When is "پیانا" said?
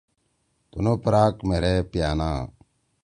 1.91-2.29